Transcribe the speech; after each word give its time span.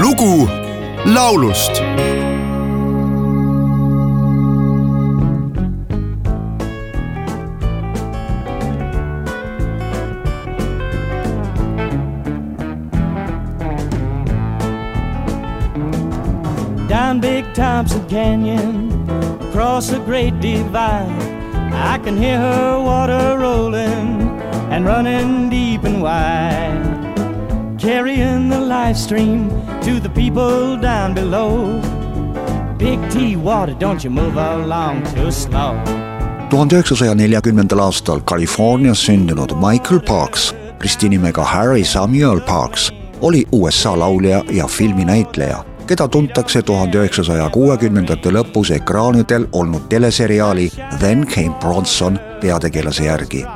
lugu 0.00 0.46
laulust 1.04 1.74
down 16.88 17.20
Big 17.20 17.44
Thompson 17.54 18.06
Canyon, 18.08 18.90
across 19.48 19.88
the 19.88 19.98
Great 20.00 20.38
Divide. 20.40 21.08
I 21.72 21.98
can 21.98 22.16
hear 22.16 22.38
her 22.38 22.78
water 22.78 23.38
rolling 23.38 24.30
and 24.70 24.84
running 24.84 25.50
deep 25.50 25.84
and 25.84 26.02
wide, 26.02 26.91
carrying 27.82 28.48
the 28.48 28.60
life 28.60 28.96
stream 28.96 29.48
to 29.82 29.98
the 30.00 30.08
people 30.08 30.76
down 30.76 31.14
below. 31.14 31.80
Big 32.78 33.00
T 33.10 33.36
water, 33.36 33.74
don't 33.80 34.04
you 34.04 34.10
move 34.10 34.36
along 34.36 35.02
too 35.14 35.30
slow. 35.30 35.74
tuhande 36.50 36.74
üheksasaja 36.74 37.14
neljakümnendal 37.14 37.78
aastal 37.78 38.20
Californias 38.20 39.06
sündinud 39.06 39.50
Michael 39.56 40.00
Parks, 40.00 40.54
risti 40.80 41.08
nimega 41.08 41.44
Harry 41.44 41.84
Samuel 41.84 42.40
Parks, 42.40 42.92
oli 43.20 43.44
USA 43.52 43.98
laulja 43.98 44.44
ja 44.50 44.66
filminäitleja, 44.66 45.64
keda 45.86 46.08
tuntakse 46.08 46.62
tuhande 46.62 46.98
üheksasaja 46.98 47.48
kuuekümnendate 47.50 48.30
lõpus 48.30 48.70
ekraanidel 48.76 49.48
olnud 49.52 49.88
teleseriaali 49.88 50.70
Then 50.98 51.26
Came 51.26 51.54
Bronson 51.60 52.20
peategelase 52.40 53.04
järgi. 53.04 53.46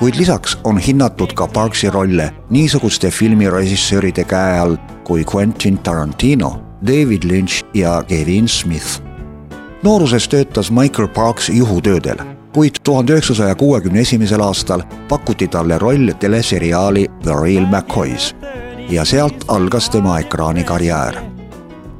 Kuid 0.00 0.16
lisaks 0.16 0.58
on 0.64 0.78
hinnatud 0.78 1.32
ka 1.36 1.46
Parksi 1.46 1.90
rolle 1.90 2.30
niisuguste 2.50 3.10
filmirežissööride 3.10 4.24
käe 4.24 4.58
all 4.60 4.76
kui 5.04 5.24
Quentin 5.34 5.78
Tarantino, 5.78 6.60
David 6.86 7.22
Lynch 7.28 7.64
ja 7.74 8.02
Kevin 8.08 8.48
Smith 8.48 9.02
nooruses 9.82 10.28
töötas 10.28 10.70
Michael 10.70 11.08
Parks 11.08 11.48
juhutöödel, 11.48 12.16
kuid 12.52 12.80
tuhande 12.84 13.12
üheksasaja 13.12 13.54
kuuekümne 13.54 14.00
esimesel 14.00 14.40
aastal 14.40 14.82
pakuti 15.08 15.48
talle 15.48 15.78
roll 15.78 16.12
teleseriaali 16.18 17.06
The 17.22 17.34
Real 17.42 17.66
McCoys 17.66 18.36
ja 18.88 19.04
sealt 19.04 19.44
algas 19.48 19.90
tema 19.90 20.18
ekraanikarjäär. 20.18 21.14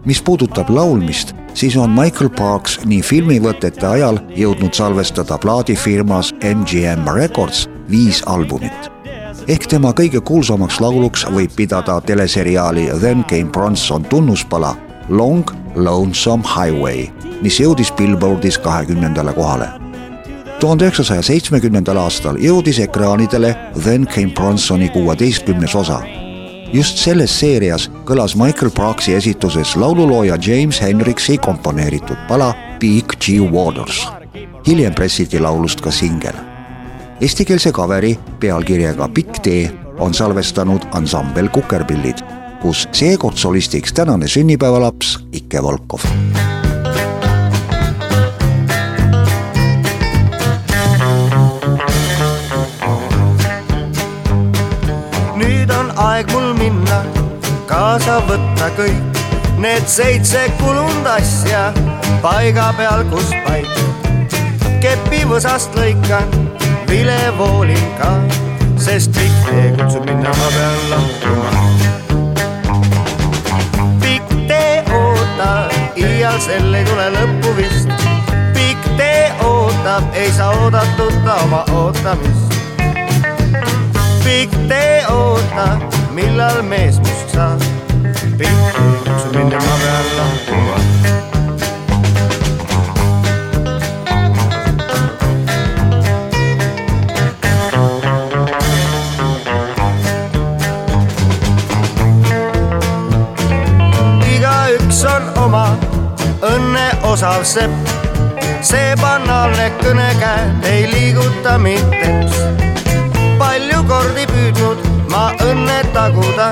mis 0.05 0.23
puudutab 0.23 0.71
laulmist, 0.71 1.35
siis 1.55 1.77
on 1.77 1.91
Michael 1.91 2.31
Parks 2.31 2.81
nii 2.85 3.03
filmivõtete 3.03 3.87
ajal 3.87 4.19
jõudnud 4.37 4.73
salvestada 4.73 5.39
plaadifirmas 5.39 6.33
MGM 6.41 7.05
Records 7.15 7.69
viis 7.91 8.23
albumit 8.27 8.91
ehk 9.49 9.67
tema 9.71 9.93
kõige 9.97 10.21
kuulsamaks 10.27 10.81
lauluks 10.81 11.25
võib 11.35 11.53
pidada 11.57 12.01
teleseriaali 12.07 12.89
Then 13.01 13.25
Came 13.25 13.51
Bronson 13.53 14.05
tunnuspala 14.05 14.75
Long 15.09 15.51
Lonesome 15.75 16.45
Highway, 16.47 17.09
mis 17.43 17.61
jõudis 17.61 17.93
Billboardis 17.97 18.59
kahekümnendale 18.59 19.33
kohale. 19.33 19.69
tuhande 20.61 20.85
üheksasaja 20.85 21.23
seitsmekümnendal 21.23 21.97
aastal 21.97 22.37
jõudis 22.37 22.79
ekraanidele 22.79 23.57
Then 23.83 24.07
Came 24.07 24.35
Bronsoni 24.35 24.89
kuueteistkümnes 24.89 25.75
osa. 25.75 26.03
just 26.73 26.99
selles 26.99 27.41
seerias 27.41 27.91
kõlas 28.05 28.37
Michael 28.37 28.71
Parksi 28.71 29.15
esituses 29.15 29.77
laululooja 29.77 30.39
James 30.47 30.81
Hendrixi 30.81 31.39
komponeeritud 31.39 32.17
pala 32.29 32.55
Big 32.81 33.07
G 33.07 33.41
Waters. 33.53 34.09
hiljem 34.67 34.95
pressiti 34.95 35.41
laulust 35.41 35.81
ka 35.81 35.91
singel 35.91 36.50
Eestikeelse 37.21 37.73
kaveri 37.73 38.19
pealkirjaga 38.41 39.09
Pikk 39.09 39.39
tee 39.45 39.71
on 39.99 40.15
salvestanud 40.15 40.87
ansambel 40.97 41.49
Kukerpillid, 41.53 42.23
kus 42.63 42.87
seekord 42.93 43.37
solistiks 43.37 43.93
tänane 43.93 44.29
sünnipäevalaps 44.29 45.19
Ikke 45.33 45.63
Volkov. 45.63 46.01
nüüd 55.37 55.71
on 55.77 55.93
aeg 55.97 56.33
mul 56.33 56.55
minna, 56.57 57.03
kaasa 57.67 58.23
võtta 58.31 58.71
kõik 58.81 59.21
need 59.61 59.85
seitse 59.85 60.47
kulunud 60.63 61.13
asja 61.19 61.69
paiga 62.25 62.73
peal, 62.81 63.05
kus 63.13 63.29
paik. 63.45 63.69
kepivõsast 64.81 65.77
lõikan, 65.77 66.33
vilevoolin 66.91 67.87
ka, 67.99 68.11
sest 68.77 69.13
pikk 69.15 69.37
tee 69.49 69.67
kutsub 69.79 70.05
minna 70.11 70.31
ma 70.41 70.49
pean 70.57 70.81
lahkuma. 70.91 71.51
pikk 74.03 74.29
tee 74.49 74.85
ootab, 75.01 75.77
iial 75.97 76.39
sel 76.47 76.75
ei 76.75 76.85
tule 76.85 77.11
lõppu 77.17 77.57
vist. 77.57 77.91
pikk 78.55 78.93
tee 78.97 79.27
ootab, 79.47 80.15
ei 80.15 80.33
saa 80.33 80.51
oodatud 80.63 81.21
ta 81.25 81.35
oma 81.45 81.65
ootamist 81.73 82.51
pikk 84.25 84.53
tee 84.69 85.07
ootab, 85.11 85.83
millal 86.15 86.63
mees 86.63 86.99
must 86.99 87.35
saab. 87.35 87.61
pikk 88.39 88.61
tee 88.75 88.93
kutsub 89.05 89.37
mind 89.37 89.53
ja 89.53 89.59
ma 89.59 89.65
pean 89.67 89.79
lahkuma. 89.79 89.80
Osav 107.21 107.43
sepp. 107.45 107.91
see 108.65 108.95
banaalne 108.97 109.67
kõnekäed 109.83 110.65
ei 110.71 110.87
liiguta 110.89 111.59
mind 111.61 111.93
teps 111.93 112.39
palju 113.41 113.81
kordi 113.91 114.25
püüdnud 114.31 114.81
ma 115.13 115.27
õnne 115.45 115.77
taguda, 115.93 116.47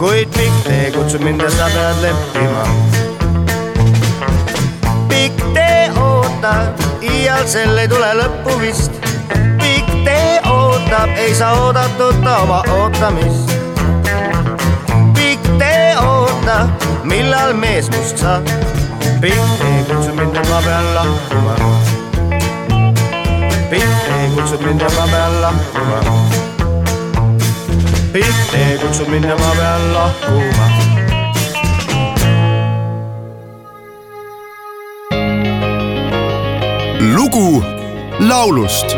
kuid 0.00 0.34
pikk 0.34 0.58
tee 0.66 0.90
kutsub 0.96 1.22
mind 1.22 1.46
ja 1.46 1.52
sa 1.54 1.70
pead 1.76 2.02
leppima. 2.02 2.66
pikk 5.12 5.46
tee 5.54 5.86
ootab, 6.08 6.86
iial 7.12 7.46
sel 7.54 7.78
ei 7.78 7.86
tule 7.94 8.10
lõppu 8.18 8.58
vist. 8.64 8.98
pikk 9.62 9.96
tee 10.08 10.40
ootab, 10.50 11.14
ei 11.14 11.34
saa 11.38 11.54
oodatud 11.68 12.18
ta 12.26 12.40
oma 12.42 12.64
ootamist. 12.80 13.54
pikk 15.14 15.52
tee 15.62 15.92
ootab, 16.02 16.88
millal 17.06 17.54
mees 17.54 17.94
must 17.94 18.26
saab. 18.26 18.82
Pikk 19.24 19.52
tee 19.58 19.84
kutsub 19.88 20.16
mind 20.20 20.34
ja 20.36 20.42
ma 20.48 20.58
pean 20.64 20.86
lahkuma 20.94 21.54
pikk 23.70 23.92
tee 24.06 24.24
kutsub 24.34 24.64
mind 24.66 24.82
ja 24.84 24.88
ma 24.96 25.04
pean 25.12 25.36
lahkuma. 25.44 26.00
pikk 28.12 28.42
tee 28.50 28.72
kutsub 28.82 29.08
mind 29.08 29.24
ja 29.24 29.36
ma 29.42 29.50
pean 29.60 29.86
lahkuma. 29.94 30.66
lugu 37.16 37.64
laulust 38.18 38.96